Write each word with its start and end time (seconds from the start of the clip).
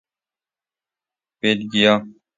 بید 1.39 1.59
گیا 1.71 1.93